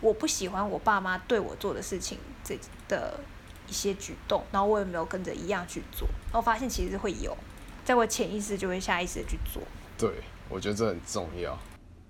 [0.00, 3.20] 我不喜欢我爸妈对我做的事情这的
[3.66, 7.36] 一些举动，然后我也没有跟着一样去做，然后发现其实会有。
[7.84, 9.62] 在我潜意识就会下意识的去做，
[9.96, 10.10] 对
[10.50, 11.58] 我觉得这很重要，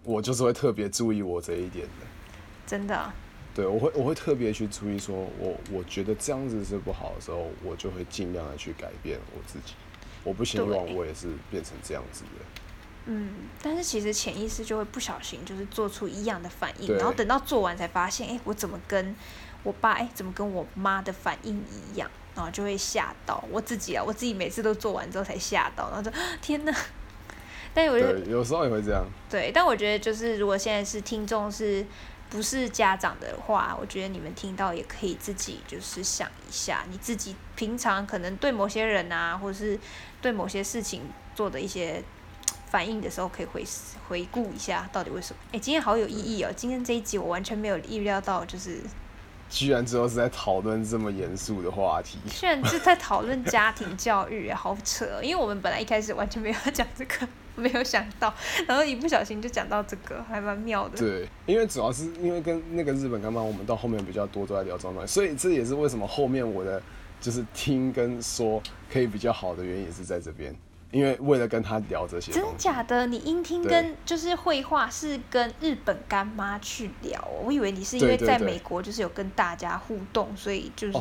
[0.03, 2.07] 我就是会特别注意我这一点的，
[2.67, 3.13] 真的，
[3.55, 9.75] 对我会我会特别去注意，说我我觉得这样子是不好的时候，我就会尽量的去改变我自己，
[10.25, 12.45] 我不希望我也是变成这样子的，
[13.11, 19.17] 嗯，但是其实潜意识就会不小心就是做出一样的反应，然后等到做完才发现，哎，我怎么跟
[19.63, 22.11] 我爸哎怎么跟我妈的反应一样。
[22.35, 24.05] 然后就会吓到我自己啊！
[24.07, 26.09] 我自己每次都做完之后才吓到，然后就
[26.41, 26.73] 天哪！
[27.75, 29.05] 但我觉得有时候也会这样。
[29.29, 31.85] 对，但我觉得就是如果现在是听众是
[32.31, 39.77] 不是家长的话，我觉得你们听到也可以自己就是想一下，你自己平常可能对某些人啊，或者是
[40.23, 41.03] 对某些事情
[41.35, 42.01] 做的一些
[42.71, 43.65] 反应的时候，可以回
[44.09, 45.41] 回顾一下到底为什么。
[45.53, 46.53] 哎，今天好有意义哦！
[46.55, 48.81] 今天这一集我完全没有意料到，就是。
[49.51, 55.23] 居然之后是在讨论这么严肃的话题，居然是在讨论家庭教育，好扯！
[55.23, 58.35] 因为我们本来一开始完全没有讲这个，没有想到，
[58.67, 60.99] 然后一不小心就讲到这个，还蛮妙的。
[60.99, 66.83] 对，因为主要是因为跟那个日本刚刚我们到后面比较多都在聊状态，所以这也是为什么后面我的
[67.19, 68.63] 就是听跟说
[68.93, 70.55] 可以比较好的原因也是在这边。
[70.91, 73.07] 因为为了跟他聊这些，真假的？
[73.07, 80.99] 你音听跟就是绘画是跟日本干妈去聊，我以为你是因为在美国就是有跟大家互动，所以就是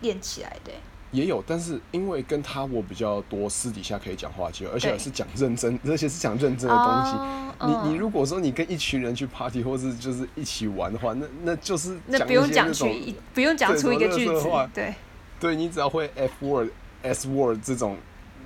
[0.00, 0.72] 练起来的。
[1.12, 7.86] 也有，但是因为跟他我比较多私底下可以讲话机会，而且是讲认真， 而且是讲认真的东西。
[7.88, 12.88] 你你如果说你跟一群人去 party 或是就是一起玩的话，那那就是那不用讲出
[13.32, 14.94] 不用讲出一个句子，对
[15.38, 16.70] 对，你只要会 f word
[17.02, 17.96] s word 这种。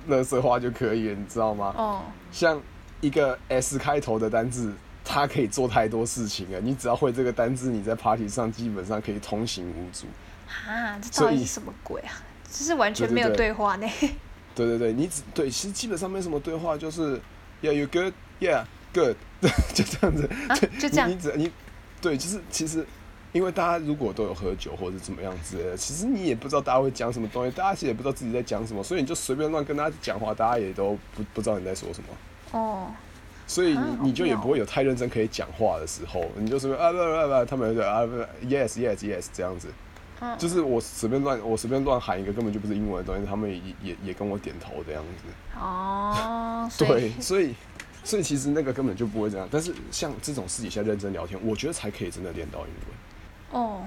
[0.07, 1.73] 乐色化就可以了，你知道吗？
[1.77, 2.01] 哦。
[2.31, 2.61] 像
[3.01, 4.73] 一个 S 开头的单字，
[5.03, 6.59] 它可以做太多事情了。
[6.59, 10.05] 你只要会这个单字，你在 party 上基本上可以通行无阻。
[10.67, 12.13] 啊，这到底是什么鬼啊？
[12.51, 13.87] 这是完全没有对话呢。
[14.55, 17.19] 对对对，你只对，其实基本上没什么对话，就是
[17.61, 18.13] Yeah, you good?
[18.39, 19.15] Yeah, good.
[19.73, 20.29] 就这样子。
[20.79, 21.09] 就这样。
[21.09, 21.51] 你只你
[22.01, 22.85] 对，就是其实。
[23.33, 32.59] 因为大家如果都有喝酒或者怎么样子的，其实你也不知道大家会讲什么东西，大家其实也不知道自己在讲什么，所以你就随便乱跟他讲话，大家也都不不知道你在说什么。
[32.59, 32.87] 哦。
[33.45, 38.15] 所以你你就也不会有太认真可以讲话的时候，你就随便啊不不不，他们就啊不
[38.47, 39.67] yes yes yes 这样子。
[40.37, 45.59] 就是我随便乱我随便乱喊一个根本就不是英文的东西，他们也也也跟我点头这样子。
[45.59, 46.69] 哦。
[46.79, 47.53] 对，所以
[48.05, 52.95] 所以其实那个根本就不会这样，但是像这种私底下认真聊天，我觉得才可以真的练到英文。
[53.53, 53.85] 哦，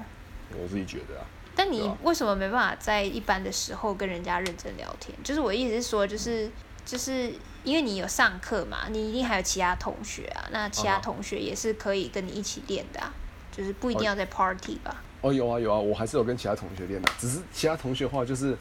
[0.59, 1.27] 我自己觉得啊。
[1.55, 5.17] 但你为什么没办法在一般的时候跟人家认真聊天？
[5.25, 6.51] 就是我意思是说，就是
[6.85, 7.33] 就是
[7.65, 13.11] 因为你有上课嘛，你一定还有其他同学啊，那其他同学也是可以跟你一起练的啊，
[13.51, 15.03] 就是不一定要在 party 吧？
[15.23, 18.55] 哦，有啊有啊，我还是有跟其他同学练的，只是其他同学的话就是，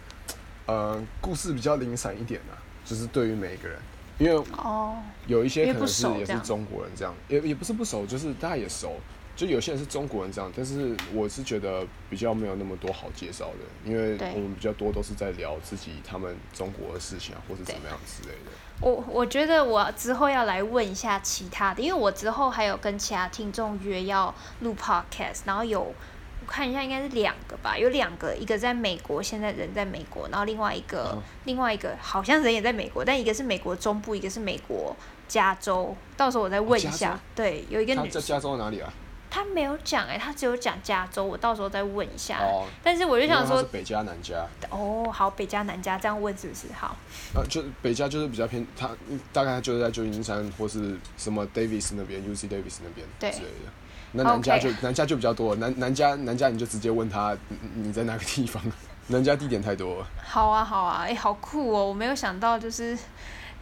[0.66, 3.78] 呃，故事比较零散一点啊，就是对于每一个人，
[4.18, 4.96] 因为哦，
[5.28, 8.98] 有一些可能是也是中国人这样，也也不是不熟，就是大家也熟。
[9.36, 18.52] 就有些人是中国人这样，但是我是觉得比较没有那么多好介绍的，因为我们比较多都是在聊自己他们中国的事情啊，或是怎么样之类的。
[18.82, 34.96] 我我觉得我之后要来问一下其他的，因为我之后还有跟其他听众约要录 podcast，然后有我看一下应该是两个吧，有两个，一个在美国，现在人在美国，然后另外一个另外一个好像人也在美国，但一个是美国中部，一个是美国
[35.28, 37.20] 加州，到时候我再问一下。
[37.34, 38.94] 对，有一个女在加州哪里啊？
[39.36, 42.38] 他没有讲哎，他只有讲加州，我到时候再问一下。
[42.40, 42.66] 哦。
[42.82, 44.48] 但是我就想说，北加南加。
[44.70, 46.96] 哦，好，北加南加这样问是不是好？
[47.34, 48.90] 呃，就北加就是比较偏，他
[49.34, 53.70] 大概就是在旧金山或是什么 Davis 那边，UC Davis 那边之类的。
[54.14, 57.38] 那南加就南加就比较多，南南加南加你就直接问他
[57.74, 58.64] 你在哪个地方，
[59.08, 60.08] 南加地点太多了。
[60.24, 61.86] 好啊好啊，哎，好酷哦！
[61.88, 62.98] 我没有想到就是。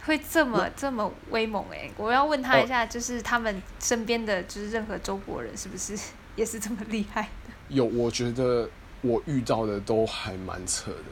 [0.06, 5.98] 会这么这么威猛哎、我要问他一下，就是他们身边的就是任何中国人是不是
[6.36, 7.54] 也是这么厉害的？
[7.68, 8.68] 有，我觉得
[9.00, 11.04] 我遇到的都还蛮扯的，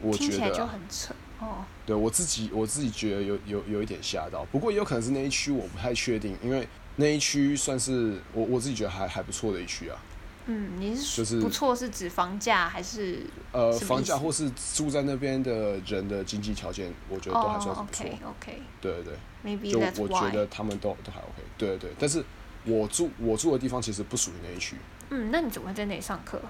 [0.00, 1.64] 我觉得、啊，就很扯哦。
[1.84, 6.66] 对我自己我自己觉得有有有一点吓到，不过也有可能是那一区我不太确定，因为
[6.96, 9.96] 那一区算是我我自己觉得还还不错的一区啊，
[10.46, 18.04] 嗯，你是就是不错是指房价还是呃，房价或是住在那边的人的经济条件，我觉得都还算不错。
[18.04, 19.14] ？OK OK 对对对
[19.44, 20.30] ，maybe 就我觉。
[20.30, 21.42] 得他们都都还 OK。
[21.56, 22.24] 对对对，但是
[22.64, 24.76] 我住我住的地方其实不属于那一区，
[25.10, 26.40] 嗯，那你怎么会在那里上课？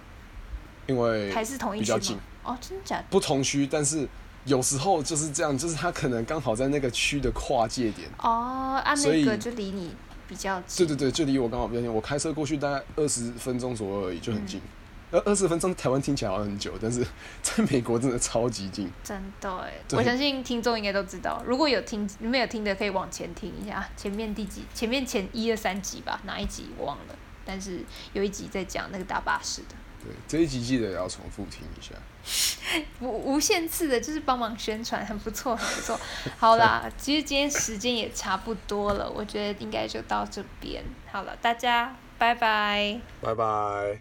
[0.87, 2.19] 因为还是同一区吗比较近？
[2.43, 3.05] 哦，真的假的？
[3.11, 4.09] 不同区，但是
[4.45, 8.09] 有时候就是这样，就是他可能刚好在那个区的跨界点。
[8.19, 9.95] 哦，啊，那个就离你
[10.33, 10.87] 比较近。
[10.87, 14.59] 对对对，就离我刚好比较近，我开车过去大概二十分钟左右而已，就很近。
[14.61, 14.69] 嗯
[15.13, 17.07] 呃，二十分钟台湾听起来好像很久，但是
[17.45, 18.91] 在美国真的超级近。
[19.05, 21.43] 真的哎，我相信听众应该都知道。
[21.47, 24.63] 如果有听没有听的，可以往前听一下，前面第几？
[24.73, 27.15] 前面前一二三集吧，哪一集我忘了。
[27.45, 29.75] 但是有一集在讲那个大巴士的，
[30.05, 31.95] 对，这一集记得也要重复听一下。
[33.01, 35.99] 无无限次的，就是帮忙宣传，很不错，很不错。
[36.39, 40.83] 好啦， 其实今天时间也差不多了，我觉得应该就到这边。
[41.11, 43.01] 好了，大家拜拜。
[43.21, 44.01] 拜拜。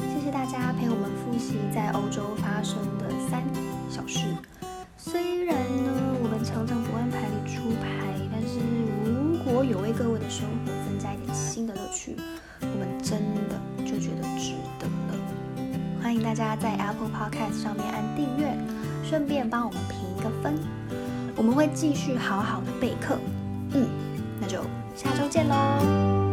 [0.00, 3.42] 谢谢大家陪我们复习在欧洲发生的三
[3.90, 4.20] 小事。
[4.96, 7.86] 虽然呢，我们常常不按牌理出牌，
[8.32, 8.58] 但是
[9.04, 12.16] 如果有为各位的生活增加一点新的乐趣，
[12.60, 13.43] 我们真的。
[16.04, 18.54] 欢迎大家在 Apple Podcast 上面按订阅，
[19.02, 20.52] 顺便帮我们评一个分。
[21.34, 23.18] 我们会继续好好的备课。
[23.72, 23.88] 嗯，
[24.38, 24.58] 那就
[24.94, 26.23] 下周见喽。